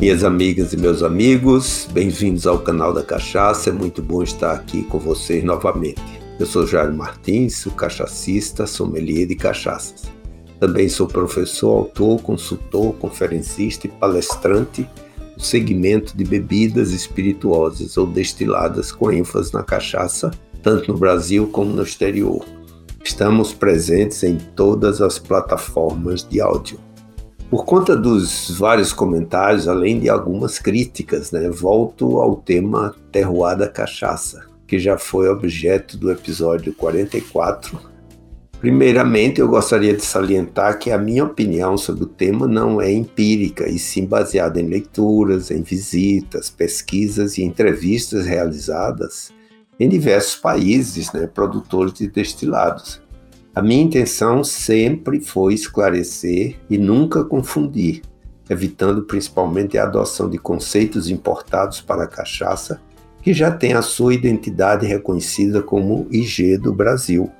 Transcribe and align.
Minhas 0.00 0.24
amigas 0.24 0.72
e 0.72 0.78
meus 0.78 1.02
amigos, 1.02 1.86
bem-vindos 1.92 2.46
ao 2.46 2.58
canal 2.58 2.90
da 2.90 3.02
Cachaça. 3.02 3.68
É 3.68 3.72
muito 3.72 4.00
bom 4.00 4.22
estar 4.22 4.52
aqui 4.52 4.82
com 4.84 4.98
vocês 4.98 5.44
novamente. 5.44 6.00
Eu 6.38 6.46
sou 6.46 6.66
Jairo 6.66 6.94
Martins, 6.94 7.58
sou 7.58 7.70
cachacista, 7.70 8.66
sommelier 8.66 9.26
de 9.26 9.36
cachaças. 9.36 10.04
Também 10.58 10.88
sou 10.88 11.06
professor, 11.06 11.76
autor, 11.76 12.22
consultor, 12.22 12.94
conferencista 12.94 13.88
e 13.88 13.90
palestrante 13.90 14.88
no 15.36 15.44
segmento 15.44 16.16
de 16.16 16.24
bebidas 16.24 16.92
espirituosas 16.92 17.98
ou 17.98 18.06
destiladas 18.06 18.90
com 18.90 19.12
ênfase 19.12 19.52
na 19.52 19.62
cachaça, 19.62 20.30
tanto 20.62 20.94
no 20.94 20.98
Brasil 20.98 21.46
como 21.48 21.74
no 21.74 21.82
exterior. 21.82 22.42
Estamos 23.04 23.52
presentes 23.52 24.22
em 24.22 24.38
todas 24.56 25.02
as 25.02 25.18
plataformas 25.18 26.26
de 26.26 26.40
áudio. 26.40 26.80
Por 27.50 27.64
conta 27.64 27.96
dos 27.96 28.48
vários 28.56 28.92
comentários, 28.92 29.66
além 29.66 29.98
de 29.98 30.08
algumas 30.08 30.60
críticas, 30.60 31.32
né, 31.32 31.50
volto 31.50 32.20
ao 32.20 32.36
tema 32.36 32.94
terroir 33.10 33.58
da 33.58 33.68
cachaça, 33.68 34.46
que 34.68 34.78
já 34.78 34.96
foi 34.96 35.28
objeto 35.28 35.98
do 35.98 36.12
episódio 36.12 36.72
44. 36.72 37.76
Primeiramente, 38.60 39.40
eu 39.40 39.48
gostaria 39.48 39.92
de 39.92 40.04
salientar 40.04 40.78
que 40.78 40.92
a 40.92 40.98
minha 40.98 41.24
opinião 41.24 41.76
sobre 41.76 42.04
o 42.04 42.06
tema 42.06 42.46
não 42.46 42.80
é 42.80 42.92
empírica, 42.92 43.68
e 43.68 43.80
sim 43.80 44.06
baseada 44.06 44.60
em 44.60 44.68
leituras, 44.68 45.50
em 45.50 45.62
visitas, 45.62 46.50
pesquisas 46.50 47.36
e 47.36 47.42
entrevistas 47.42 48.26
realizadas 48.26 49.32
em 49.80 49.88
diversos 49.88 50.36
países, 50.36 51.12
né, 51.12 51.26
produtores 51.26 51.94
de 51.94 52.06
destilados. 52.06 53.02
A 53.52 53.60
minha 53.60 53.82
intenção 53.82 54.44
sempre 54.44 55.20
foi 55.20 55.54
esclarecer 55.54 56.56
e 56.70 56.78
nunca 56.78 57.24
confundir, 57.24 58.02
evitando 58.48 59.02
principalmente 59.02 59.76
a 59.76 59.82
adoção 59.82 60.30
de 60.30 60.38
conceitos 60.38 61.10
importados 61.10 61.80
para 61.80 62.04
a 62.04 62.08
cachaça, 62.08 62.80
que 63.22 63.32
já 63.34 63.50
tem 63.50 63.72
a 63.72 63.82
sua 63.82 64.14
identidade 64.14 64.86
reconhecida 64.86 65.60
como 65.60 66.06
IG 66.10 66.58
do 66.58 66.72
Brasil. 66.72 67.30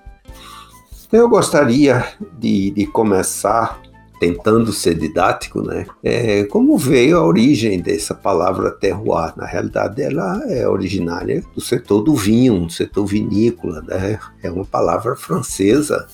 Eu 1.12 1.28
gostaria 1.28 2.04
de, 2.38 2.72
de 2.72 2.86
começar 2.86 3.80
tentando 4.20 4.70
ser 4.70 4.94
didático, 4.96 5.62
né? 5.62 5.86
É, 6.04 6.44
como 6.44 6.76
veio 6.76 7.16
a 7.16 7.26
origem 7.26 7.80
dessa 7.80 8.14
palavra 8.14 8.70
terroir? 8.70 9.32
Na 9.34 9.46
realidade, 9.46 10.02
ela 10.02 10.42
é 10.46 10.68
originária 10.68 11.42
do 11.54 11.60
setor 11.60 12.02
do 12.02 12.14
vinho, 12.14 12.66
do 12.66 12.70
setor 12.70 13.06
vinícola, 13.06 13.80
né? 13.80 14.20
É 14.42 14.50
uma 14.50 14.66
palavra 14.66 15.16
francesa 15.16 16.06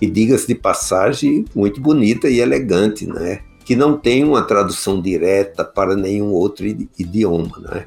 e, 0.00 0.06
diga-se 0.10 0.46
de 0.46 0.54
passagem, 0.54 1.44
muito 1.54 1.82
bonita 1.82 2.30
e 2.30 2.40
elegante, 2.40 3.06
né? 3.06 3.40
Que 3.62 3.76
não 3.76 3.98
tem 3.98 4.24
uma 4.24 4.40
tradução 4.40 5.00
direta 5.00 5.62
para 5.62 5.94
nenhum 5.94 6.30
outro 6.30 6.66
idioma, 6.66 7.58
né? 7.58 7.84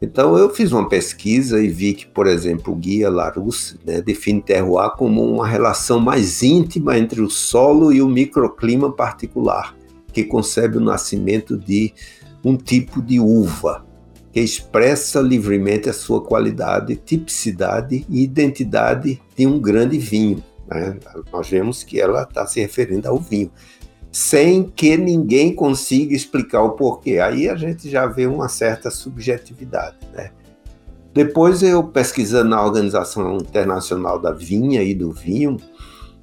Então 0.00 0.36
eu 0.38 0.48
fiz 0.50 0.70
uma 0.70 0.88
pesquisa 0.88 1.60
e 1.60 1.68
vi 1.68 1.92
que, 1.92 2.06
por 2.06 2.26
exemplo, 2.26 2.72
o 2.72 2.76
Guia 2.76 3.10
Larousse 3.10 3.78
né, 3.84 4.00
define 4.00 4.40
terroir 4.40 4.90
como 4.92 5.24
uma 5.24 5.46
relação 5.46 5.98
mais 5.98 6.42
íntima 6.42 6.96
entre 6.96 7.20
o 7.20 7.28
solo 7.28 7.92
e 7.92 8.00
o 8.00 8.08
microclima 8.08 8.92
particular, 8.92 9.74
que 10.12 10.22
concebe 10.22 10.76
o 10.76 10.80
nascimento 10.80 11.56
de 11.56 11.92
um 12.44 12.56
tipo 12.56 13.02
de 13.02 13.18
uva, 13.18 13.84
que 14.32 14.38
expressa 14.38 15.20
livremente 15.20 15.88
a 15.90 15.92
sua 15.92 16.22
qualidade, 16.22 16.94
tipicidade 16.94 18.06
e 18.08 18.22
identidade 18.22 19.20
de 19.36 19.46
um 19.48 19.58
grande 19.58 19.98
vinho. 19.98 20.42
Né? 20.68 20.96
Nós 21.32 21.48
vemos 21.48 21.82
que 21.82 22.00
ela 22.00 22.22
está 22.22 22.46
se 22.46 22.60
referindo 22.60 23.08
ao 23.08 23.18
vinho 23.18 23.50
sem 24.18 24.64
que 24.64 24.96
ninguém 24.96 25.54
consiga 25.54 26.12
explicar 26.12 26.60
o 26.62 26.70
porquê. 26.70 27.20
Aí 27.20 27.48
a 27.48 27.54
gente 27.54 27.88
já 27.88 28.04
vê 28.04 28.26
uma 28.26 28.48
certa 28.48 28.90
subjetividade, 28.90 29.96
né? 30.12 30.32
Depois 31.14 31.62
eu 31.62 31.84
pesquisando 31.84 32.50
na 32.50 32.64
Organização 32.64 33.36
Internacional 33.36 34.18
da 34.18 34.32
Vinha 34.32 34.82
e 34.82 34.92
do 34.92 35.12
Vinho, 35.12 35.56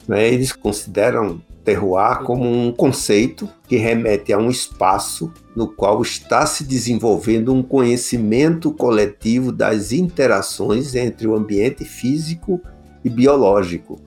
né, 0.05 0.27
eles 0.27 0.51
consideram 0.51 1.41
terroir 1.63 2.19
como 2.23 2.43
um 2.43 2.69
conceito 2.69 3.49
que 3.65 3.77
remete 3.77 4.33
a 4.33 4.37
um 4.37 4.49
espaço 4.49 5.31
no 5.55 5.65
qual 5.65 6.01
está 6.01 6.45
se 6.45 6.65
desenvolvendo 6.65 7.53
um 7.53 7.63
conhecimento 7.63 8.73
coletivo 8.73 9.53
das 9.53 9.93
interações 9.93 10.95
entre 10.95 11.27
o 11.27 11.35
ambiente 11.35 11.85
físico 11.85 12.61
e 13.05 13.09
biológico, 13.09 14.01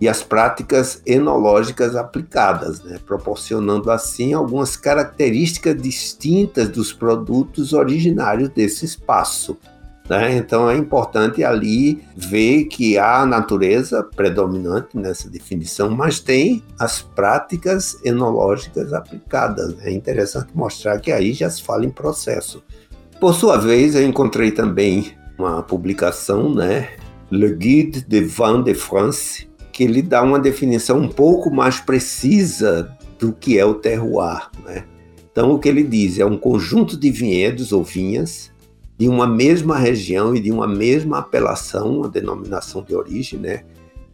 e 0.00 0.08
as 0.08 0.22
práticas 0.22 1.00
enológicas 1.06 1.96
aplicadas, 1.96 2.82
né, 2.82 2.98
proporcionando 3.04 3.90
assim 3.90 4.34
algumas 4.34 4.76
características 4.76 5.80
distintas 5.80 6.68
dos 6.68 6.92
produtos 6.92 7.72
originários 7.72 8.48
desse 8.50 8.84
espaço. 8.84 9.56
Né? 10.08 10.36
Então 10.36 10.70
é 10.70 10.76
importante 10.76 11.42
ali 11.42 12.02
ver 12.16 12.66
que 12.66 12.96
há 12.96 13.22
a 13.22 13.26
natureza 13.26 14.02
predominante 14.02 14.96
nessa 14.96 15.28
definição, 15.28 15.90
mas 15.90 16.20
tem 16.20 16.62
as 16.78 17.02
práticas 17.02 17.98
enológicas 18.04 18.92
aplicadas. 18.92 19.74
É 19.82 19.90
interessante 19.90 20.50
mostrar 20.54 21.00
que 21.00 21.10
aí 21.10 21.32
já 21.32 21.50
se 21.50 21.62
fala 21.62 21.84
em 21.84 21.90
processo. 21.90 22.62
Por 23.18 23.34
sua 23.34 23.56
vez, 23.56 23.94
eu 23.94 24.06
encontrei 24.06 24.52
também 24.52 25.12
uma 25.38 25.62
publicação, 25.62 26.54
né, 26.54 26.90
Le 27.30 27.52
Guide 27.54 28.02
de 28.02 28.20
Vin 28.20 28.62
de 28.62 28.74
France, 28.74 29.48
que 29.76 29.84
ele 29.84 30.00
dá 30.00 30.22
uma 30.22 30.38
definição 30.38 30.98
um 30.98 31.06
pouco 31.06 31.50
mais 31.50 31.78
precisa 31.78 32.96
do 33.18 33.30
que 33.30 33.58
é 33.58 33.64
o 33.66 33.74
terroir. 33.74 34.48
Né? 34.64 34.86
Então, 35.30 35.52
o 35.52 35.58
que 35.58 35.68
ele 35.68 35.82
diz 35.82 36.18
é 36.18 36.24
um 36.24 36.38
conjunto 36.38 36.96
de 36.96 37.10
vinhedos 37.10 37.72
ou 37.72 37.84
vinhas 37.84 38.50
de 38.96 39.06
uma 39.06 39.26
mesma 39.26 39.76
região 39.76 40.34
e 40.34 40.40
de 40.40 40.50
uma 40.50 40.66
mesma 40.66 41.18
apelação, 41.18 41.98
uma 41.98 42.08
denominação 42.08 42.82
de 42.82 42.94
origem, 42.94 43.38
né? 43.38 43.64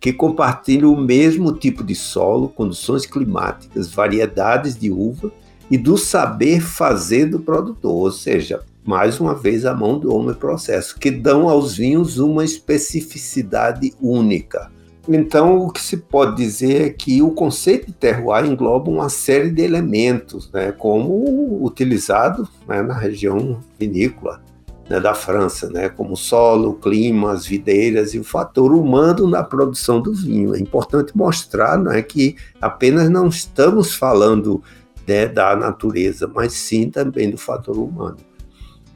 que 0.00 0.12
compartilham 0.12 0.92
o 0.92 1.00
mesmo 1.00 1.52
tipo 1.52 1.84
de 1.84 1.94
solo, 1.94 2.48
condições 2.48 3.06
climáticas, 3.06 3.88
variedades 3.88 4.76
de 4.76 4.90
uva 4.90 5.30
e 5.70 5.78
do 5.78 5.96
saber 5.96 6.60
fazer 6.60 7.26
do 7.26 7.38
produtor, 7.38 7.94
ou 7.94 8.10
seja, 8.10 8.64
mais 8.84 9.20
uma 9.20 9.32
vez 9.32 9.64
a 9.64 9.72
mão 9.72 9.96
do 9.96 10.12
homem 10.12 10.34
processo, 10.34 10.98
que 10.98 11.08
dão 11.08 11.48
aos 11.48 11.76
vinhos 11.76 12.18
uma 12.18 12.44
especificidade 12.44 13.94
única. 14.02 14.72
Então, 15.08 15.66
o 15.66 15.70
que 15.70 15.80
se 15.80 15.96
pode 15.96 16.36
dizer 16.36 16.86
é 16.86 16.90
que 16.90 17.22
o 17.22 17.32
conceito 17.32 17.86
de 17.86 17.92
terroir 17.92 18.44
engloba 18.44 18.88
uma 18.88 19.08
série 19.08 19.50
de 19.50 19.62
elementos, 19.62 20.50
né, 20.52 20.70
como 20.70 21.64
utilizado 21.64 22.48
né, 22.68 22.82
na 22.82 22.94
região 22.94 23.58
vinícola 23.78 24.40
né, 24.88 25.00
da 25.00 25.12
França, 25.12 25.68
né, 25.70 25.88
como 25.88 26.16
solo, 26.16 26.74
clima, 26.74 27.32
as 27.32 27.44
videiras 27.44 28.14
e 28.14 28.18
o 28.20 28.24
fator 28.24 28.72
humano 28.72 29.26
na 29.26 29.42
produção 29.42 30.00
do 30.00 30.14
vinho. 30.14 30.54
É 30.54 30.60
importante 30.60 31.16
mostrar 31.16 31.76
né, 31.78 32.00
que 32.00 32.36
apenas 32.60 33.10
não 33.10 33.26
estamos 33.26 33.96
falando 33.96 34.62
né, 35.06 35.26
da 35.26 35.56
natureza, 35.56 36.30
mas 36.32 36.52
sim 36.52 36.88
também 36.88 37.28
do 37.28 37.38
fator 37.38 37.76
humano. 37.76 38.18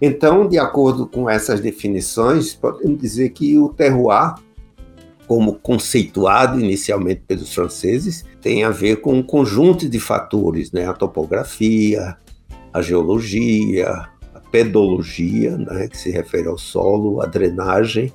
Então, 0.01 0.47
de 0.47 0.59
acordo 0.59 1.07
com 1.07 1.29
essas 1.29 1.59
definições, 1.59 2.55
podemos 2.55 3.01
dizer 3.01 3.31
que 3.31 3.59
o 3.59 3.71
terroir 3.71 4.35
como 5.27 5.55
conceituado 5.55 6.61
inicialmente 6.61 7.23
pelos 7.27 7.53
franceses, 7.53 8.25
tem 8.41 8.65
a 8.65 8.71
ver 8.71 9.01
com 9.01 9.15
um 9.15 9.23
conjunto 9.23 9.89
de 9.89 9.99
fatores, 9.99 10.73
né? 10.73 10.89
a 10.89 10.93
topografia, 10.93 12.17
a 12.73 12.83
geologia, 12.83 13.89
a 14.35 14.41
pedologia, 14.51 15.57
né? 15.57 15.89
que 15.89 15.99
se 15.99 16.11
refere 16.11 16.49
ao 16.49 16.59
solo, 16.59 17.21
a 17.21 17.27
drenagem, 17.27 18.13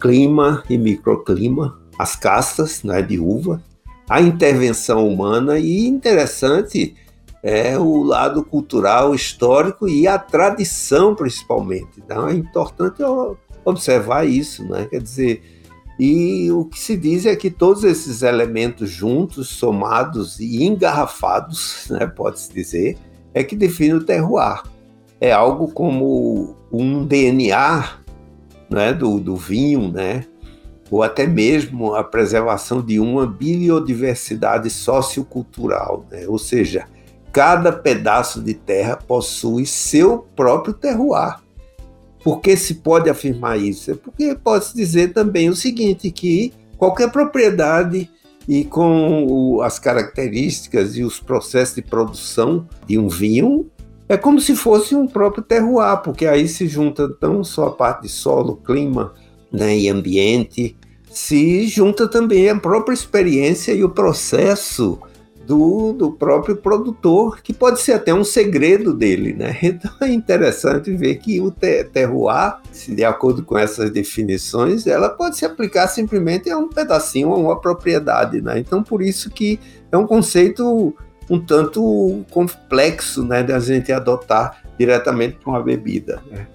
clima 0.00 0.62
e 0.68 0.78
microclima, 0.78 1.80
as 1.98 2.14
castas 2.14 2.82
né? 2.82 3.02
de 3.02 3.18
uva, 3.18 3.62
a 4.08 4.20
intervenção 4.20 5.08
humana 5.08 5.58
e 5.58 5.86
interessante 5.86 6.94
é 7.42 7.78
o 7.78 8.02
lado 8.02 8.42
cultural, 8.42 9.14
histórico 9.14 9.86
e 9.86 10.06
a 10.06 10.18
tradição 10.18 11.14
principalmente. 11.14 11.98
Então 11.98 12.28
é 12.28 12.34
importante 12.34 13.02
observar 13.64 14.26
isso, 14.26 14.64
né? 14.64 14.86
Quer 14.86 15.02
dizer, 15.02 15.42
e 15.98 16.50
o 16.50 16.64
que 16.64 16.78
se 16.78 16.96
diz 16.96 17.24
é 17.24 17.36
que 17.36 17.50
todos 17.50 17.84
esses 17.84 18.22
elementos 18.22 18.90
juntos, 18.90 19.48
somados 19.48 20.40
e 20.40 20.64
engarrafados, 20.64 21.86
né, 21.90 22.06
pode-se 22.06 22.52
dizer, 22.52 22.98
é 23.32 23.44
que 23.44 23.54
define 23.54 23.94
o 23.94 24.04
terroir. 24.04 24.62
É 25.20 25.32
algo 25.32 25.68
como 25.68 26.56
um 26.72 27.04
DNA 27.04 27.98
né, 28.68 28.92
do, 28.92 29.20
do 29.20 29.36
vinho, 29.36 29.90
né, 29.90 30.26
ou 30.90 31.02
até 31.02 31.26
mesmo 31.26 31.94
a 31.94 32.02
preservação 32.02 32.82
de 32.82 32.98
uma 32.98 33.26
biodiversidade 33.26 34.68
sociocultural, 34.70 36.04
né, 36.10 36.26
ou 36.26 36.38
seja, 36.38 36.86
cada 37.32 37.72
pedaço 37.72 38.42
de 38.42 38.54
terra 38.54 38.96
possui 38.96 39.64
seu 39.64 40.26
próprio 40.36 40.74
terroir. 40.74 41.43
Por 42.24 42.40
que 42.40 42.56
se 42.56 42.76
pode 42.76 43.10
afirmar 43.10 43.60
isso? 43.60 43.90
É 43.90 43.94
porque 43.94 44.34
pode-se 44.34 44.74
dizer 44.74 45.12
também 45.12 45.50
o 45.50 45.54
seguinte, 45.54 46.10
que 46.10 46.54
qualquer 46.78 47.12
propriedade 47.12 48.10
e 48.48 48.64
com 48.64 49.26
o, 49.26 49.62
as 49.62 49.78
características 49.78 50.96
e 50.96 51.04
os 51.04 51.20
processos 51.20 51.74
de 51.74 51.82
produção 51.82 52.66
de 52.86 52.98
um 52.98 53.08
vinho 53.08 53.70
é 54.08 54.16
como 54.16 54.40
se 54.40 54.56
fosse 54.56 54.94
um 54.94 55.06
próprio 55.06 55.42
terroir, 55.42 56.02
porque 56.02 56.26
aí 56.26 56.48
se 56.48 56.66
junta 56.66 57.08
não 57.20 57.44
só 57.44 57.68
a 57.68 57.70
parte 57.70 58.02
de 58.02 58.08
solo, 58.08 58.56
clima 58.56 59.14
né, 59.52 59.76
e 59.76 59.88
ambiente, 59.88 60.76
se 61.10 61.66
junta 61.68 62.08
também 62.08 62.48
a 62.48 62.58
própria 62.58 62.94
experiência 62.94 63.72
e 63.72 63.84
o 63.84 63.88
processo 63.88 64.98
do, 65.46 65.92
do 65.92 66.12
próprio 66.12 66.56
produtor, 66.56 67.40
que 67.42 67.52
pode 67.52 67.80
ser 67.80 67.92
até 67.92 68.12
um 68.14 68.24
segredo 68.24 68.94
dele, 68.94 69.32
né? 69.32 69.58
Então 69.62 69.90
é 70.00 70.08
interessante 70.08 70.94
ver 70.94 71.16
que 71.16 71.40
o 71.40 71.50
terroir, 71.50 72.56
de 72.88 73.04
acordo 73.04 73.44
com 73.44 73.58
essas 73.58 73.90
definições, 73.90 74.86
ela 74.86 75.08
pode 75.08 75.36
se 75.36 75.44
aplicar 75.44 75.88
simplesmente 75.88 76.50
a 76.50 76.56
um 76.56 76.68
pedacinho, 76.68 77.32
a 77.32 77.36
uma 77.36 77.60
propriedade, 77.60 78.40
né? 78.40 78.58
Então 78.58 78.82
por 78.82 79.02
isso 79.02 79.30
que 79.30 79.58
é 79.90 79.96
um 79.96 80.06
conceito 80.06 80.94
um 81.28 81.40
tanto 81.40 82.24
complexo, 82.30 83.24
né, 83.24 83.42
da 83.42 83.58
gente 83.58 83.90
adotar 83.90 84.62
diretamente 84.78 85.38
para 85.42 85.50
uma 85.50 85.62
bebida. 85.62 86.22
Né? 86.30 86.46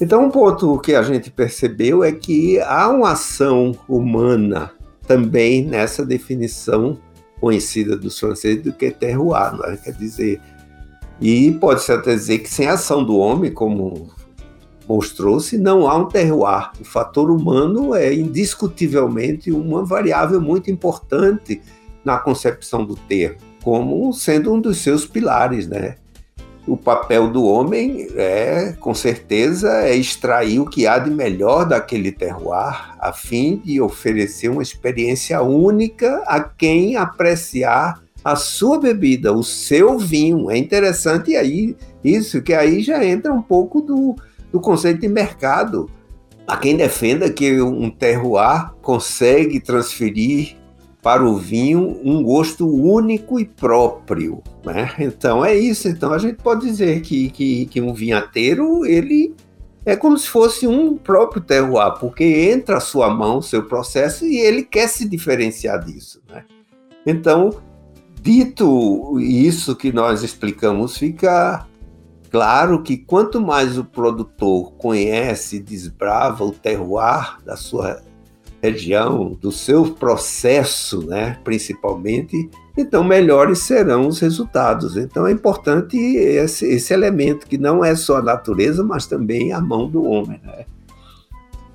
Então, 0.00 0.24
um 0.24 0.30
ponto 0.30 0.78
que 0.78 0.94
a 0.94 1.02
gente 1.02 1.30
percebeu 1.30 2.02
é 2.02 2.12
que 2.12 2.60
há 2.60 2.88
uma 2.88 3.12
ação 3.12 3.76
humana 3.88 4.70
também 5.06 5.64
nessa 5.64 6.06
definição 6.06 6.98
conhecida 7.40 7.96
dos 7.96 8.18
franceses 8.18 8.62
do 8.62 8.72
que 8.72 8.90
terroir, 8.90 9.56
não 9.56 9.64
é? 9.64 9.76
quer 9.76 9.92
dizer, 9.92 10.40
e 11.20 11.52
pode-se 11.52 11.92
até 11.92 12.14
dizer 12.14 12.38
que 12.38 12.50
sem 12.50 12.66
a 12.66 12.74
ação 12.74 13.04
do 13.04 13.16
homem, 13.16 13.52
como 13.52 14.10
mostrou-se, 14.88 15.56
não 15.56 15.88
há 15.88 15.96
um 15.96 16.06
terroir. 16.06 16.70
O 16.80 16.84
fator 16.84 17.30
humano 17.30 17.94
é 17.94 18.12
indiscutivelmente 18.12 19.52
uma 19.52 19.84
variável 19.84 20.40
muito 20.40 20.70
importante 20.70 21.60
na 22.04 22.18
concepção 22.18 22.84
do 22.84 22.96
termo, 22.96 23.36
como 23.62 24.12
sendo 24.12 24.52
um 24.52 24.60
dos 24.60 24.78
seus 24.78 25.06
pilares, 25.06 25.68
né? 25.68 25.96
O 26.66 26.76
papel 26.76 27.28
do 27.28 27.44
homem 27.44 28.06
é, 28.14 28.74
com 28.78 28.94
certeza, 28.94 29.68
é 29.82 29.96
extrair 29.96 30.60
o 30.60 30.66
que 30.66 30.86
há 30.86 30.98
de 30.98 31.10
melhor 31.10 31.64
daquele 31.64 32.12
terroir, 32.12 32.96
a 33.00 33.12
fim 33.12 33.56
de 33.64 33.80
oferecer 33.80 34.48
uma 34.50 34.62
experiência 34.62 35.40
única 35.42 36.22
a 36.26 36.40
quem 36.40 36.96
apreciar 36.96 38.02
a 38.22 38.36
sua 38.36 38.78
bebida, 38.78 39.32
o 39.32 39.42
seu 39.42 39.98
vinho. 39.98 40.50
É 40.50 40.58
interessante 40.58 41.34
aí 41.34 41.74
isso, 42.04 42.42
que 42.42 42.52
aí 42.52 42.82
já 42.82 43.04
entra 43.04 43.32
um 43.32 43.42
pouco 43.42 43.80
do, 43.80 44.14
do 44.52 44.60
conceito 44.60 45.00
de 45.00 45.08
mercado. 45.08 45.90
Há 46.46 46.56
quem 46.56 46.76
defenda 46.76 47.30
que 47.30 47.60
um 47.60 47.90
terroir 47.90 48.70
consegue 48.82 49.60
transferir 49.60 50.56
para 51.02 51.24
o 51.24 51.36
vinho 51.36 51.98
um 52.04 52.22
gosto 52.22 52.68
único 52.68 53.40
e 53.40 53.44
próprio. 53.44 54.42
Né? 54.64 54.92
Então 54.98 55.44
é 55.44 55.54
isso. 55.54 55.88
Então 55.88 56.12
a 56.12 56.18
gente 56.18 56.36
pode 56.36 56.66
dizer 56.66 57.00
que, 57.00 57.30
que, 57.30 57.66
que 57.66 57.80
um 57.80 57.94
vinhateiro 57.94 58.84
ele 58.84 59.34
é 59.84 59.96
como 59.96 60.16
se 60.18 60.28
fosse 60.28 60.66
um 60.66 60.96
próprio 60.96 61.42
terroir, 61.42 61.98
porque 61.98 62.24
entra 62.24 62.76
a 62.76 62.80
sua 62.80 63.08
mão, 63.08 63.38
o 63.38 63.42
seu 63.42 63.64
processo, 63.64 64.26
e 64.26 64.38
ele 64.38 64.62
quer 64.62 64.88
se 64.88 65.08
diferenciar 65.08 65.82
disso. 65.82 66.22
Né? 66.28 66.44
Então, 67.06 67.50
dito 68.20 69.18
isso 69.18 69.74
que 69.74 69.90
nós 69.90 70.22
explicamos, 70.22 70.98
fica 70.98 71.66
claro 72.30 72.82
que 72.82 72.98
quanto 72.98 73.40
mais 73.40 73.78
o 73.78 73.84
produtor 73.84 74.72
conhece 74.72 75.56
e 75.56 75.60
desbrava 75.60 76.44
o 76.44 76.52
terroir 76.52 77.42
da 77.44 77.56
sua 77.56 78.02
região, 78.62 79.36
do 79.40 79.50
seu 79.50 79.84
processo, 79.94 81.06
né, 81.06 81.38
principalmente, 81.42 82.48
então 82.76 83.02
melhores 83.02 83.60
serão 83.60 84.06
os 84.08 84.20
resultados. 84.20 84.96
Então 84.96 85.26
é 85.26 85.32
importante 85.32 85.96
esse, 85.96 86.66
esse 86.66 86.92
elemento 86.92 87.46
que 87.46 87.58
não 87.58 87.84
é 87.84 87.94
só 87.94 88.18
a 88.18 88.22
natureza, 88.22 88.84
mas 88.84 89.06
também 89.06 89.52
a 89.52 89.60
mão 89.60 89.88
do 89.88 90.04
homem. 90.04 90.40
Né? 90.44 90.66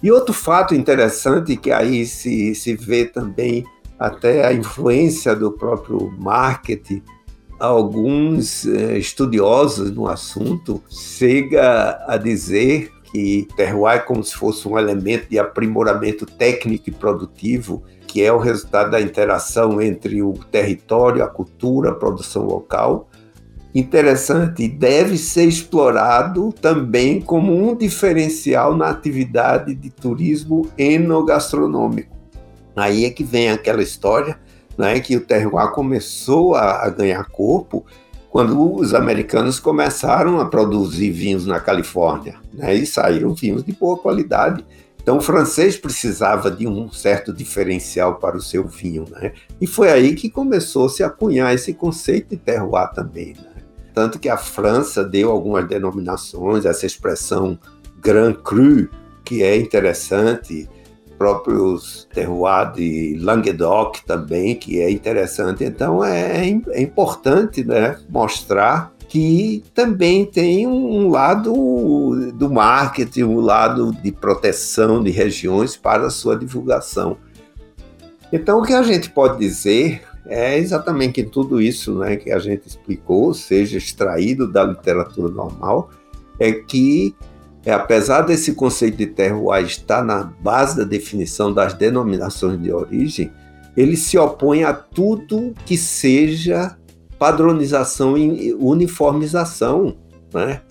E 0.02 0.12
outro 0.12 0.34
fato 0.34 0.76
interessante 0.76 1.58
que 1.58 1.72
aí 1.72 2.06
se, 2.06 2.54
se 2.54 2.76
vê 2.76 3.06
também 3.06 3.66
até 3.98 4.46
a 4.46 4.54
influência 4.54 5.36
do 5.36 5.52
próprio 5.52 6.14
marketing, 6.20 7.02
alguns 7.60 8.66
eh, 8.66 8.98
estudiosos 8.98 9.90
no 9.92 10.08
assunto 10.08 10.84
chega 10.90 12.04
a 12.06 12.18
dizer 12.18 12.92
que 13.16 13.48
terroir 13.56 13.96
é 13.96 14.00
como 14.00 14.22
se 14.22 14.36
fosse 14.36 14.68
um 14.68 14.78
elemento 14.78 15.30
de 15.30 15.40
aprimoramento 15.40 16.26
técnico 16.26 16.90
e 16.90 16.92
produtivo, 16.92 17.82
que 18.06 18.22
é 18.22 18.30
o 18.30 18.38
resultado 18.38 18.92
da 18.92 19.00
interação 19.00 19.82
entre 19.82 20.22
o 20.22 20.34
território, 20.52 21.24
a 21.24 21.28
cultura, 21.28 21.92
a 21.92 21.96
produção 21.96 22.44
local. 22.44 23.10
Interessante 23.74 24.64
e 24.64 24.68
deve 24.68 25.18
ser 25.18 25.46
explorado 25.46 26.52
também 26.52 27.22
como 27.22 27.54
um 27.56 27.74
diferencial 27.74 28.76
na 28.76 28.90
atividade 28.90 29.74
de 29.74 29.90
turismo 29.90 30.70
enogastronômico. 30.78 32.14
Aí 32.76 33.06
é 33.06 33.10
que 33.10 33.24
vem 33.24 33.50
aquela 33.50 33.82
história 33.82 34.38
né, 34.78 35.00
que 35.00 35.16
o 35.16 35.22
terroir 35.22 35.72
começou 35.72 36.54
a, 36.54 36.84
a 36.84 36.90
ganhar 36.90 37.24
corpo 37.30 37.86
quando 38.30 38.76
os 38.76 38.94
americanos 38.94 39.58
começaram 39.58 40.42
a 40.42 40.46
produzir 40.46 41.12
vinhos 41.12 41.46
na 41.46 41.62
Califórnia, 41.62 42.44
né, 42.56 42.74
e 42.74 42.86
saíram 42.86 43.34
vinhos 43.34 43.64
de 43.64 43.74
boa 43.74 43.98
qualidade. 43.98 44.66
Então, 45.02 45.18
o 45.18 45.22
francês 45.22 45.78
precisava 45.78 46.50
de 46.50 46.68
um 46.68 46.92
certo 46.92 47.32
diferencial 47.32 48.16
para 48.16 48.36
o 48.36 48.42
seu 48.42 48.68
vinho, 48.68 49.06
né? 49.12 49.34
E 49.62 49.68
foi 49.68 49.92
aí 49.92 50.16
que 50.16 50.32
começou-se 50.32 51.04
a 51.04 51.10
cunhar 51.12 51.54
esse 51.54 51.76
conceito 51.76 52.30
de 52.30 52.38
terroir 52.38 52.92
também, 52.92 53.36
né? 53.36 53.62
Tanto 53.94 54.18
que 54.18 54.28
a 54.28 54.36
França 54.36 55.04
deu 55.06 55.30
algumas 55.30 55.68
denominações, 55.68 56.66
essa 56.66 56.88
expressão 56.88 57.60
Grand 58.02 58.34
Cru, 58.34 58.90
que 59.24 59.44
é 59.44 59.56
interessante, 59.56 60.68
próprios 61.18 62.08
terroir 62.14 62.72
de 62.74 63.18
Languedoc 63.20 64.00
também, 64.06 64.56
que 64.56 64.82
é 64.82 64.90
interessante. 64.90 65.64
Então 65.64 66.04
é, 66.04 66.48
é 66.70 66.82
importante 66.82 67.64
né, 67.64 67.98
mostrar 68.10 68.95
que 69.16 69.64
também 69.74 70.26
tem 70.26 70.68
um 70.68 71.08
lado 71.08 71.54
do 72.34 72.52
marketing, 72.52 73.24
um 73.24 73.40
lado 73.40 73.94
de 74.04 74.12
proteção 74.12 75.02
de 75.02 75.10
regiões 75.10 75.78
para 75.78 76.08
a 76.08 76.10
sua 76.10 76.38
divulgação. 76.38 77.16
Então, 78.34 78.60
o 78.60 78.64
que 78.64 78.74
a 78.74 78.84
gente 78.84 79.10
pode 79.10 79.40
dizer 79.40 80.02
é 80.26 80.58
exatamente 80.58 81.14
que 81.14 81.24
tudo 81.24 81.62
isso 81.62 81.98
né, 81.98 82.18
que 82.18 82.30
a 82.30 82.40
gente 82.40 82.68
explicou, 82.68 83.34
seja 83.34 83.78
extraído 83.78 84.52
da 84.52 84.66
literatura 84.66 85.34
normal, 85.34 85.92
é 86.38 86.52
que 86.52 87.16
é, 87.66 87.72
apesar 87.72 88.24
desse 88.24 88.52
conceito 88.52 88.98
de 88.98 89.08
terroir 89.08 89.64
estar 89.64 90.04
na 90.04 90.26
base 90.26 90.76
da 90.76 90.84
definição 90.84 91.54
das 91.54 91.74
denominações 91.74 92.62
de 92.62 92.70
origem, 92.70 93.32
ele 93.78 93.96
se 93.96 94.18
opõe 94.18 94.66
a 94.66 94.74
tudo 94.74 95.54
que 95.66 95.78
seja 95.78 96.76
padronização 97.26 98.16
e 98.16 98.54
uniformização, 98.54 99.98
né? 100.32 100.62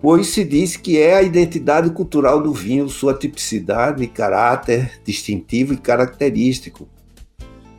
pois 0.00 0.28
se 0.28 0.44
diz 0.44 0.76
que 0.76 0.96
é 0.96 1.16
a 1.16 1.22
identidade 1.22 1.90
cultural 1.90 2.40
do 2.40 2.52
vinho, 2.52 2.88
sua 2.88 3.14
tipicidade, 3.14 4.06
caráter 4.06 5.00
distintivo 5.04 5.72
e 5.72 5.76
característico. 5.76 6.88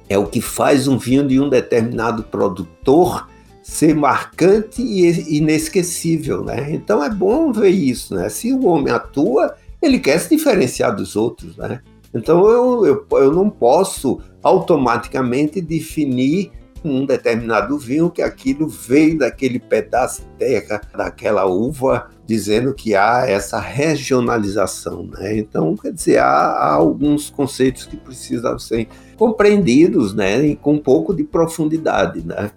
É 0.09 0.17
o 0.17 0.25
que 0.25 0.41
faz 0.41 0.85
um 0.85 0.97
vinho 0.97 1.25
de 1.25 1.39
um 1.39 1.47
determinado 1.47 2.23
produtor 2.23 3.29
ser 3.63 3.95
marcante 3.95 4.81
e 4.81 5.37
inesquecível, 5.37 6.43
né? 6.43 6.73
Então 6.73 7.01
é 7.01 7.09
bom 7.09 7.53
ver 7.53 7.69
isso, 7.69 8.15
né? 8.15 8.27
Se 8.27 8.51
o 8.51 8.65
homem 8.65 8.93
atua, 8.93 9.55
ele 9.81 9.97
quer 9.99 10.19
se 10.19 10.35
diferenciar 10.35 10.93
dos 10.93 11.15
outros, 11.15 11.55
né? 11.55 11.79
Então 12.13 12.49
eu, 12.49 12.85
eu, 12.85 13.07
eu 13.17 13.31
não 13.31 13.49
posso 13.49 14.19
automaticamente 14.43 15.61
definir 15.61 16.51
um 16.87 17.05
determinado 17.05 17.77
vinho 17.77 18.09
que 18.09 18.21
aquilo 18.21 18.67
veio 18.67 19.19
daquele 19.19 19.59
pedaço 19.59 20.21
de 20.21 20.27
terra, 20.37 20.81
daquela 20.95 21.45
uva, 21.45 22.09
dizendo 22.25 22.73
que 22.73 22.95
há 22.95 23.25
essa 23.27 23.59
regionalização, 23.59 25.09
né? 25.17 25.37
Então, 25.37 25.75
quer 25.75 25.91
dizer, 25.91 26.17
há, 26.17 26.25
há 26.25 26.73
alguns 26.73 27.29
conceitos 27.29 27.85
que 27.85 27.97
precisam 27.97 28.57
ser 28.57 28.87
compreendidos, 29.17 30.13
né? 30.13 30.45
E 30.45 30.55
com 30.55 30.73
um 30.73 30.79
pouco 30.79 31.13
de 31.13 31.23
profundidade, 31.23 32.25
né? 32.25 32.51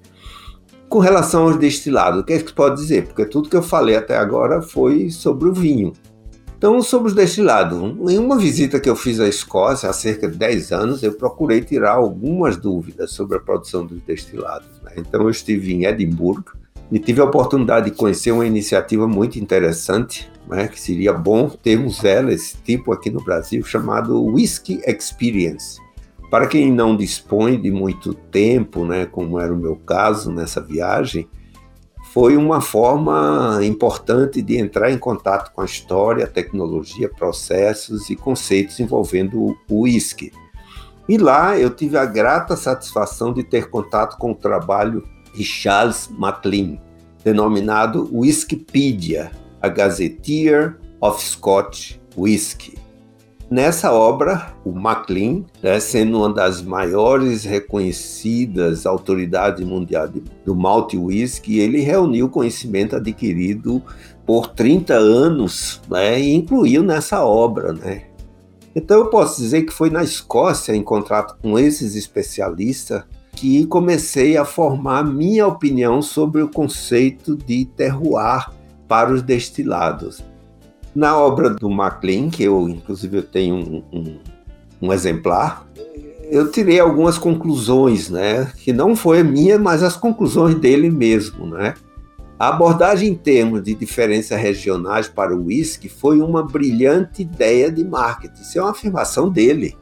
Com 0.89 0.99
relação 1.01 1.43
aos 1.43 1.59
destilados, 1.59 2.21
o 2.21 2.25
que 2.25 2.33
é 2.33 2.39
que 2.39 2.53
pode 2.53 2.77
dizer? 2.77 3.07
Porque 3.07 3.27
tudo 3.27 3.51
que 3.51 3.57
eu 3.57 3.63
falei 3.63 3.95
até 3.95 4.17
agora 4.17 4.63
foi 4.63 5.11
sobre 5.11 5.49
o 5.49 5.53
vinho. 5.53 5.93
Então, 6.59 6.83
sobre 6.83 7.07
os 7.07 7.15
destilados, 7.15 7.79
em 8.11 8.19
uma 8.19 8.37
visita 8.37 8.81
que 8.81 8.91
eu 8.91 8.97
fiz 8.97 9.21
à 9.21 9.29
Escócia 9.29 9.89
há 9.89 9.93
cerca 9.93 10.29
de 10.29 10.37
10 10.37 10.73
anos, 10.73 11.03
eu 11.05 11.13
procurei 11.13 11.61
tirar 11.61 11.93
algumas 11.93 12.57
dúvidas 12.57 13.13
sobre 13.13 13.37
a 13.37 13.41
produção 13.41 13.87
dos 13.87 14.03
destilados. 14.03 14.69
Né? 14.83 14.95
Então, 14.97 15.23
eu 15.23 15.31
estive 15.31 15.73
em 15.73 15.85
Edimburgo 15.85 16.55
e 16.91 16.99
tive 16.99 17.21
a 17.21 17.25
oportunidade 17.25 17.89
de 17.89 17.97
conhecer 17.97 18.33
uma 18.33 18.45
iniciativa 18.45 19.07
muito 19.07 19.39
interessante, 19.39 20.29
né? 20.49 20.67
que 20.67 20.81
seria 20.81 21.13
bom 21.13 21.49
termos 21.49 22.03
ela, 22.03 22.33
esse 22.33 22.57
tipo 22.57 22.93
aqui 22.93 23.09
no 23.09 23.23
Brasil, 23.23 23.63
chamado 23.63 24.21
Whisky 24.21 24.81
Experience. 24.85 25.79
Para 26.29 26.49
quem 26.49 26.73
não 26.73 26.97
dispõe 26.97 27.61
de 27.61 27.71
muito 27.71 28.13
tempo, 28.13 28.85
né, 28.85 29.07
como 29.07 29.39
era 29.39 29.55
o 29.55 29.57
meu 29.57 29.77
caso 29.77 30.31
nessa 30.31 30.61
viagem, 30.61 31.27
foi 32.13 32.37
uma 32.37 32.61
forma 32.61 33.61
importante 33.63 34.41
de 34.41 34.57
entrar 34.57 34.91
em 34.91 34.99
contato 34.99 35.53
com 35.53 35.61
a 35.61 35.65
história, 35.65 36.27
tecnologia, 36.27 37.09
processos 37.09 38.09
e 38.09 38.17
conceitos 38.17 38.81
envolvendo 38.81 39.57
o 39.69 39.83
uísque. 39.83 40.33
E 41.09 41.17
lá 41.17 41.59
eu 41.59 41.71
tive 41.71 41.97
a 41.97 42.05
grata 42.05 42.57
satisfação 42.57 43.33
de 43.33 43.43
ter 43.43 43.71
contato 43.71 44.17
com 44.19 44.33
o 44.33 44.35
trabalho 44.35 45.07
de 45.35 45.45
Charles 45.45 46.09
MacLean, 46.11 46.79
denominado 47.23 48.09
Wikipedia, 48.13 49.31
a 49.61 49.69
Gazetteer 49.69 50.79
of 51.01 51.23
Scotch 51.23 51.97
Whisky. 52.17 52.77
Nessa 53.51 53.91
obra, 53.93 54.53
o 54.63 54.73
Maclean, 54.73 55.43
né, 55.63 55.81
sendo 55.81 56.19
uma 56.19 56.31
das 56.31 56.61
maiores 56.61 57.45
reconhecidas 57.45 58.85
autoridades 58.85 59.67
mundiais 59.67 60.11
do 60.45 60.55
malte 60.55 60.99
whisky, 60.99 61.59
ele 61.59 61.81
reuniu 61.81 62.29
conhecimento 62.29 62.97
adquirido 62.97 63.83
por 64.27 64.49
30 64.49 64.93
anos 64.93 65.81
né, 65.89 66.21
e 66.21 66.35
incluiu 66.35 66.83
nessa 66.83 67.25
obra. 67.25 67.73
Né. 67.73 68.03
Então 68.77 68.99
eu 68.99 69.07
posso 69.07 69.41
dizer 69.41 69.63
que 69.63 69.73
foi 69.73 69.89
na 69.89 70.05
Escócia, 70.05 70.77
em 70.77 70.83
contato 70.83 71.39
com 71.41 71.59
esses 71.59 71.97
especialistas, 71.97 73.03
que 73.33 73.65
comecei 73.67 74.37
a 74.37 74.45
formar 74.45 75.03
minha 75.05 75.47
opinião 75.47 76.03
sobre 76.03 76.43
o 76.43 76.49
conceito 76.51 77.35
de 77.35 77.65
terroir 77.65 78.51
para 78.87 79.11
os 79.11 79.23
destilados. 79.23 80.23
Na 80.95 81.17
obra 81.17 81.51
do 81.51 81.69
MacLean, 81.69 82.31
que 82.31 82.43
eu 82.43 82.69
inclusive 82.69 83.19
eu 83.19 83.23
tenho 83.23 83.55
um, 83.55 83.85
um, 83.93 84.19
um 84.83 84.93
exemplar, 84.93 85.69
eu 86.31 86.51
tirei 86.51 86.79
algumas 86.79 87.19
conclusões, 87.19 88.11
né? 88.11 88.51
Que 88.57 88.73
não 88.73 88.95
foi 88.95 89.23
minha, 89.23 89.59
mas 89.59 89.83
as 89.83 89.97
conclusões 89.97 90.55
dele 90.55 90.91
mesmo, 90.91 91.47
né? 91.47 91.75
A 92.39 92.51
abordagem 92.51 93.09
em 93.09 93.15
termos 93.15 93.65
de 93.65 93.75
diferenças 93.75 94.41
regionais 94.41 95.09
para 95.09 95.35
o 95.35 95.47
whisky 95.47 95.89
foi 95.89 96.21
uma 96.21 96.43
brilhante 96.43 97.23
ideia 97.23 97.69
de 97.71 97.85
marketing. 97.85 98.41
Isso 98.41 98.59
é 98.59 98.63
uma 98.63 98.71
afirmação 98.71 99.29
dele. 99.29 99.77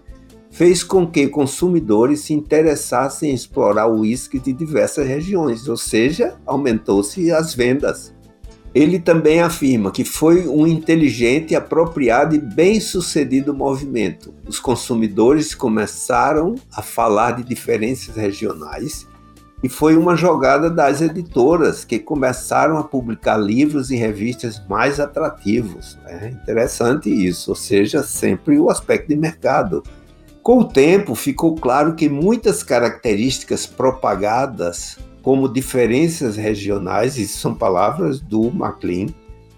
Fez 0.50 0.82
com 0.82 1.06
que 1.06 1.28
consumidores 1.28 2.20
se 2.20 2.32
interessassem 2.32 3.30
em 3.30 3.34
explorar 3.34 3.88
o 3.88 4.00
whisky 4.00 4.38
de 4.38 4.54
diversas 4.54 5.06
regiões, 5.06 5.68
ou 5.68 5.76
seja, 5.76 6.36
aumentou-se 6.46 7.30
as 7.30 7.54
vendas. 7.54 8.14
Ele 8.76 8.98
também 8.98 9.40
afirma 9.40 9.90
que 9.90 10.04
foi 10.04 10.46
um 10.46 10.66
inteligente, 10.66 11.54
apropriado 11.54 12.34
e 12.34 12.38
bem-sucedido 12.38 13.54
movimento. 13.54 14.34
Os 14.46 14.60
consumidores 14.60 15.54
começaram 15.54 16.56
a 16.70 16.82
falar 16.82 17.36
de 17.36 17.42
diferenças 17.42 18.14
regionais 18.16 19.08
e 19.62 19.68
foi 19.70 19.96
uma 19.96 20.14
jogada 20.14 20.68
das 20.68 21.00
editoras 21.00 21.86
que 21.86 21.98
começaram 21.98 22.76
a 22.76 22.84
publicar 22.84 23.38
livros 23.38 23.90
e 23.90 23.96
revistas 23.96 24.60
mais 24.68 25.00
atrativos. 25.00 25.98
É 26.04 26.28
interessante 26.28 27.08
isso, 27.08 27.52
ou 27.52 27.56
seja, 27.56 28.02
sempre 28.02 28.58
o 28.58 28.68
aspecto 28.68 29.08
de 29.08 29.16
mercado. 29.16 29.82
Com 30.42 30.58
o 30.58 30.64
tempo, 30.64 31.14
ficou 31.14 31.54
claro 31.54 31.94
que 31.94 32.10
muitas 32.10 32.62
características 32.62 33.64
propagadas 33.64 34.98
como 35.26 35.48
diferenças 35.48 36.36
regionais, 36.36 37.18
isso 37.18 37.38
são 37.38 37.52
palavras 37.52 38.20
do 38.20 38.48
MacLean, 38.48 39.06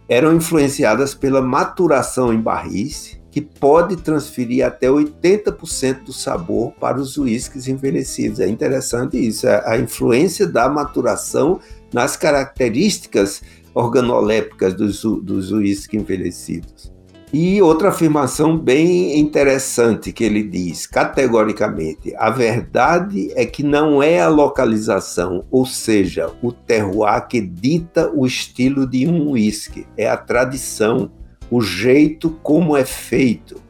eram 0.08 0.34
influenciadas 0.34 1.14
pela 1.14 1.42
maturação 1.42 2.32
em 2.32 2.40
barris, 2.40 3.20
que 3.30 3.42
pode 3.42 3.96
transferir 3.96 4.64
até 4.64 4.86
80% 4.86 6.04
do 6.04 6.12
sabor 6.14 6.72
para 6.80 6.98
os 6.98 7.18
uísques 7.18 7.68
envelhecidos. 7.68 8.40
É 8.40 8.48
interessante 8.48 9.18
isso, 9.18 9.46
é 9.46 9.62
a 9.66 9.76
influência 9.76 10.46
da 10.46 10.70
maturação 10.70 11.60
nas 11.92 12.16
características 12.16 13.42
organolépticas 13.74 14.72
dos, 14.72 15.02
dos 15.02 15.52
uísques 15.52 16.00
envelhecidos. 16.00 16.90
E 17.32 17.60
outra 17.60 17.90
afirmação 17.90 18.56
bem 18.56 19.18
interessante 19.18 20.12
que 20.12 20.24
ele 20.24 20.42
diz 20.42 20.86
categoricamente: 20.86 22.14
a 22.16 22.30
verdade 22.30 23.30
é 23.34 23.44
que 23.44 23.62
não 23.62 24.02
é 24.02 24.20
a 24.20 24.28
localização, 24.28 25.44
ou 25.50 25.66
seja, 25.66 26.32
o 26.42 26.50
terroir 26.52 27.26
que 27.28 27.40
dita 27.40 28.10
o 28.14 28.26
estilo 28.26 28.86
de 28.86 29.06
um 29.06 29.32
whisky, 29.32 29.86
é 29.96 30.08
a 30.08 30.16
tradição, 30.16 31.10
o 31.50 31.60
jeito 31.60 32.30
como 32.42 32.74
é 32.74 32.84
feito. 32.84 33.60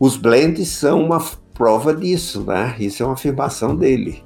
Os 0.00 0.16
blends 0.16 0.68
são 0.68 1.04
uma 1.04 1.22
prova 1.52 1.94
disso, 1.94 2.42
né? 2.44 2.74
Isso 2.78 3.02
é 3.02 3.06
uma 3.06 3.12
afirmação 3.12 3.76
dele. 3.76 4.24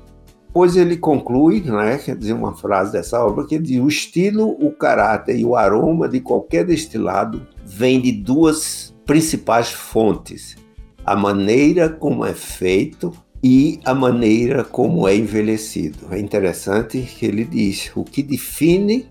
Pois 0.56 0.74
ele 0.74 0.96
conclui, 0.96 1.60
né, 1.60 1.98
quer 1.98 2.16
dizer, 2.16 2.32
uma 2.32 2.56
frase 2.56 2.90
dessa 2.90 3.22
obra 3.22 3.44
que 3.44 3.58
diz: 3.58 3.78
o 3.78 3.88
estilo, 3.88 4.56
o 4.58 4.72
caráter 4.72 5.38
e 5.38 5.44
o 5.44 5.54
aroma 5.54 6.08
de 6.08 6.18
qualquer 6.18 6.64
destilado 6.64 7.46
vem 7.62 8.00
de 8.00 8.10
duas 8.10 8.96
principais 9.04 9.70
fontes: 9.70 10.56
a 11.04 11.14
maneira 11.14 11.90
como 11.90 12.24
é 12.24 12.32
feito 12.32 13.12
e 13.44 13.78
a 13.84 13.94
maneira 13.94 14.64
como 14.64 15.06
é 15.06 15.14
envelhecido. 15.14 16.06
É 16.10 16.18
interessante 16.18 17.02
que 17.02 17.26
ele 17.26 17.44
diz: 17.44 17.92
o 17.94 18.02
que 18.02 18.22
define 18.22 19.10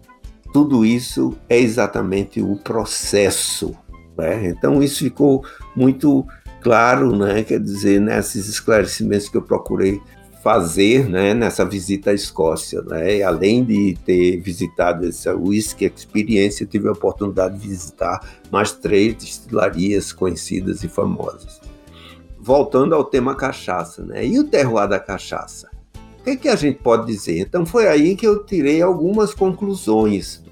tudo 0.52 0.84
isso 0.84 1.38
é 1.48 1.60
exatamente 1.60 2.42
o 2.42 2.56
processo. 2.56 3.76
Né? 4.18 4.48
Então, 4.48 4.82
isso 4.82 5.04
ficou 5.04 5.46
muito 5.76 6.26
claro, 6.60 7.16
né? 7.16 7.44
quer 7.44 7.60
dizer, 7.60 8.02
nesses 8.02 8.48
esclarecimentos 8.48 9.30
que 9.30 9.38
eu 9.38 9.44
procurei 9.44 10.02
fazer 10.46 11.10
né, 11.10 11.34
nessa 11.34 11.66
visita 11.66 12.12
à 12.12 12.14
Escócia. 12.14 12.80
Né? 12.84 13.24
além 13.24 13.64
de 13.64 13.98
ter 14.06 14.40
visitado 14.40 15.08
essa 15.08 15.34
Whisky 15.34 15.86
Experience, 15.86 16.62
eu 16.62 16.68
tive 16.68 16.88
a 16.88 16.92
oportunidade 16.92 17.58
de 17.58 17.68
visitar 17.68 18.20
mais 18.52 18.72
três 18.72 19.16
destilarias 19.16 20.14
conhecidas 20.14 20.84
e 20.84 20.88
famosas. 20.88 21.60
Voltando 22.40 22.94
ao 22.94 23.04
tema 23.04 23.34
cachaça, 23.34 24.04
né? 24.04 24.24
e 24.24 24.38
o 24.38 24.44
terroir 24.44 24.88
da 24.88 25.00
cachaça? 25.00 25.68
O 26.20 26.24
que, 26.24 26.30
é 26.30 26.36
que 26.36 26.48
a 26.48 26.56
gente 26.56 26.78
pode 26.78 27.08
dizer? 27.08 27.40
Então 27.40 27.66
foi 27.66 27.88
aí 27.88 28.16
que 28.16 28.28
eu 28.28 28.46
tirei 28.46 28.84
algumas 28.84 29.34
conclusões 29.34 30.44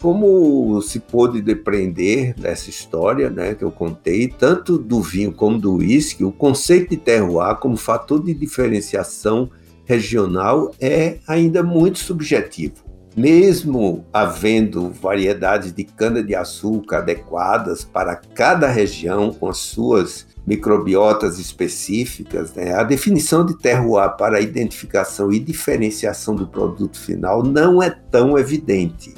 como 0.00 0.80
se 0.80 1.00
pôde 1.00 1.42
depreender 1.42 2.34
dessa 2.34 2.70
história 2.70 3.28
né, 3.28 3.54
que 3.54 3.64
eu 3.64 3.70
contei, 3.70 4.28
tanto 4.28 4.78
do 4.78 5.00
vinho 5.00 5.32
como 5.32 5.58
do 5.58 5.76
uísque, 5.76 6.24
o 6.24 6.32
conceito 6.32 6.90
de 6.90 6.96
terroir 6.96 7.56
como 7.56 7.76
fator 7.76 8.22
de 8.22 8.32
diferenciação 8.32 9.50
regional 9.84 10.72
é 10.80 11.18
ainda 11.26 11.62
muito 11.62 11.98
subjetivo. 11.98 12.86
Mesmo 13.16 14.04
havendo 14.12 14.90
variedades 14.90 15.72
de 15.72 15.82
cana-de-açúcar 15.82 16.98
adequadas 16.98 17.82
para 17.82 18.14
cada 18.14 18.68
região 18.68 19.32
com 19.32 19.48
as 19.48 19.58
suas 19.58 20.26
microbiotas 20.46 21.38
específicas, 21.38 22.54
né, 22.54 22.74
a 22.74 22.84
definição 22.84 23.44
de 23.44 23.58
terroir 23.58 24.16
para 24.16 24.38
a 24.38 24.40
identificação 24.40 25.32
e 25.32 25.40
diferenciação 25.40 26.36
do 26.36 26.46
produto 26.46 26.98
final 26.98 27.42
não 27.42 27.82
é 27.82 27.90
tão 27.90 28.38
evidente. 28.38 29.14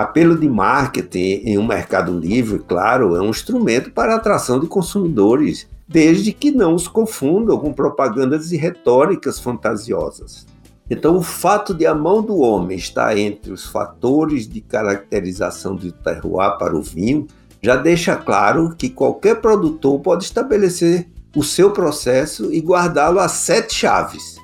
Apelo 0.00 0.34
de 0.34 0.48
marketing 0.48 1.42
em 1.44 1.58
um 1.58 1.66
mercado 1.66 2.18
livre, 2.18 2.58
claro, 2.60 3.14
é 3.16 3.20
um 3.20 3.28
instrumento 3.28 3.90
para 3.90 4.14
a 4.14 4.16
atração 4.16 4.58
de 4.58 4.66
consumidores, 4.66 5.68
desde 5.86 6.32
que 6.32 6.50
não 6.50 6.74
os 6.74 6.88
confundam 6.88 7.58
com 7.58 7.70
propagandas 7.70 8.50
e 8.50 8.56
retóricas 8.56 9.38
fantasiosas. 9.38 10.46
Então, 10.88 11.18
o 11.18 11.22
fato 11.22 11.74
de 11.74 11.84
a 11.84 11.94
mão 11.94 12.22
do 12.22 12.38
homem 12.38 12.78
estar 12.78 13.14
entre 13.18 13.52
os 13.52 13.66
fatores 13.66 14.48
de 14.48 14.62
caracterização 14.62 15.76
do 15.76 15.92
terroir 15.92 16.56
para 16.56 16.74
o 16.74 16.80
vinho 16.80 17.26
já 17.60 17.76
deixa 17.76 18.16
claro 18.16 18.74
que 18.74 18.88
qualquer 18.88 19.42
produtor 19.42 20.00
pode 20.00 20.24
estabelecer 20.24 21.08
o 21.36 21.44
seu 21.44 21.72
processo 21.72 22.50
e 22.50 22.58
guardá-lo 22.58 23.20
a 23.20 23.28
sete 23.28 23.74
chaves 23.74 24.36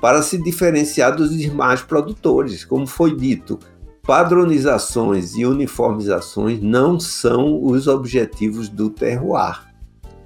para 0.00 0.22
se 0.22 0.42
diferenciar 0.42 1.14
dos 1.14 1.36
demais 1.36 1.82
produtores, 1.82 2.64
como 2.64 2.86
foi 2.86 3.14
dito 3.14 3.58
padronizações 4.06 5.34
e 5.34 5.44
uniformizações 5.44 6.62
não 6.62 7.00
são 7.00 7.64
os 7.64 7.88
objetivos 7.88 8.68
do 8.68 8.88
terroir. 8.88 9.66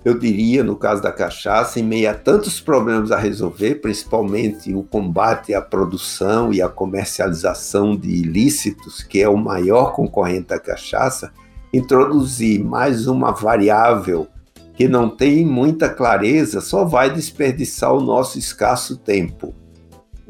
Eu 0.04 0.18
diria, 0.18 0.62
no 0.62 0.76
caso 0.76 1.02
da 1.02 1.10
cachaça, 1.10 1.80
em 1.80 1.82
meio 1.82 2.10
a 2.10 2.14
tantos 2.14 2.60
problemas 2.60 3.10
a 3.10 3.16
resolver, 3.16 3.76
principalmente 3.76 4.74
o 4.74 4.82
combate 4.82 5.54
à 5.54 5.62
produção 5.62 6.52
e 6.52 6.60
à 6.60 6.68
comercialização 6.68 7.96
de 7.96 8.08
ilícitos, 8.08 9.02
que 9.02 9.20
é 9.20 9.28
o 9.28 9.36
maior 9.36 9.92
concorrente 9.94 10.48
da 10.48 10.58
cachaça, 10.58 11.32
introduzir 11.72 12.62
mais 12.62 13.06
uma 13.06 13.32
variável 13.32 14.26
que 14.74 14.88
não 14.88 15.08
tem 15.08 15.44
muita 15.44 15.88
clareza 15.88 16.60
só 16.60 16.84
vai 16.84 17.12
desperdiçar 17.12 17.92
o 17.92 18.00
nosso 18.00 18.38
escasso 18.38 18.96
tempo 18.96 19.54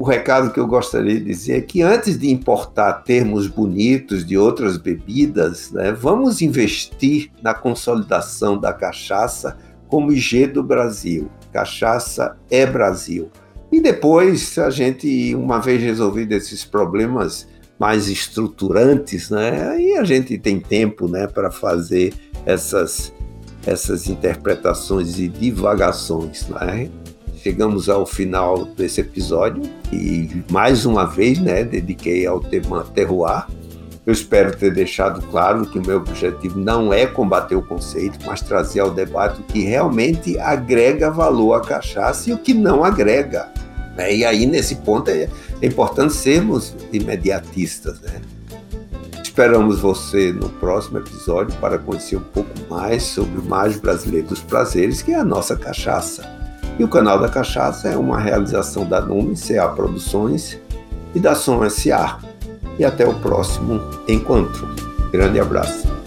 o 0.01 0.03
recado 0.03 0.51
que 0.51 0.59
eu 0.59 0.65
gostaria 0.65 1.19
de 1.19 1.25
dizer 1.25 1.57
é 1.57 1.61
que 1.61 1.83
antes 1.83 2.17
de 2.17 2.31
importar 2.31 3.03
termos 3.03 3.45
bonitos 3.45 4.25
de 4.25 4.35
outras 4.35 4.75
bebidas, 4.75 5.71
né, 5.71 5.91
vamos 5.91 6.41
investir 6.41 7.29
na 7.43 7.53
consolidação 7.53 8.57
da 8.57 8.73
cachaça 8.73 9.59
como 9.87 10.11
IG 10.11 10.47
do 10.47 10.63
Brasil. 10.63 11.29
Cachaça 11.53 12.35
é 12.49 12.65
Brasil. 12.65 13.29
E 13.71 13.79
depois, 13.79 14.57
a 14.57 14.71
gente, 14.71 15.35
uma 15.35 15.59
vez 15.59 15.79
resolvido 15.79 16.31
esses 16.31 16.65
problemas 16.65 17.47
mais 17.77 18.07
estruturantes, 18.07 19.29
né? 19.29 19.69
Aí 19.69 19.97
a 19.97 20.03
gente 20.03 20.35
tem 20.35 20.59
tempo, 20.59 21.07
né, 21.07 21.27
para 21.27 21.51
fazer 21.51 22.11
essas 22.43 23.13
essas 23.67 24.07
interpretações 24.07 25.19
e 25.19 25.27
divagações, 25.27 26.47
né? 26.47 26.89
Chegamos 27.41 27.89
ao 27.89 28.05
final 28.05 28.65
desse 28.65 29.01
episódio 29.01 29.63
e 29.91 30.43
mais 30.51 30.85
uma 30.85 31.05
vez, 31.05 31.39
né, 31.39 31.63
dediquei 31.63 32.27
ao 32.27 32.39
tema 32.39 32.83
terroir. 32.93 33.47
Eu 34.05 34.13
espero 34.13 34.55
ter 34.55 34.71
deixado 34.71 35.19
claro 35.23 35.65
que 35.65 35.79
o 35.79 35.81
meu 35.81 35.97
objetivo 35.97 36.59
não 36.59 36.93
é 36.93 37.07
combater 37.07 37.55
o 37.55 37.63
conceito, 37.63 38.19
mas 38.27 38.41
trazer 38.41 38.81
ao 38.81 38.91
debate 38.91 39.41
o 39.41 39.43
que 39.43 39.61
realmente 39.61 40.37
agrega 40.37 41.09
valor 41.09 41.53
à 41.55 41.61
cachaça 41.61 42.29
e 42.29 42.33
o 42.33 42.37
que 42.37 42.53
não 42.53 42.83
agrega. 42.83 43.49
Né? 43.97 44.17
E 44.17 44.25
aí, 44.25 44.45
nesse 44.45 44.75
ponto, 44.75 45.09
é, 45.09 45.27
é 45.63 45.65
importante 45.65 46.13
sermos 46.13 46.75
imediatistas. 46.93 47.99
Né? 48.01 48.21
Esperamos 49.19 49.79
você 49.79 50.31
no 50.31 50.49
próximo 50.49 50.99
episódio 50.99 51.57
para 51.59 51.79
conhecer 51.79 52.17
um 52.17 52.23
pouco 52.23 52.51
mais 52.69 53.01
sobre 53.01 53.39
o 53.39 53.43
mais 53.43 53.79
brasileiro 53.79 54.27
dos 54.27 54.41
prazeres, 54.41 55.01
que 55.01 55.11
é 55.11 55.15
a 55.15 55.25
nossa 55.25 55.55
cachaça. 55.55 56.40
E 56.79 56.83
o 56.83 56.87
canal 56.87 57.19
da 57.19 57.29
Cachaça 57.29 57.89
é 57.89 57.97
uma 57.97 58.19
realização 58.19 58.85
da 58.85 59.01
Nume 59.01 59.35
CA 59.35 59.67
Produções 59.69 60.59
e 61.13 61.19
da 61.19 61.35
Som 61.35 61.67
SA. 61.69 62.17
E 62.79 62.85
até 62.85 63.07
o 63.07 63.13
próximo 63.15 63.81
encontro. 64.07 64.67
Grande 65.11 65.39
abraço. 65.39 66.00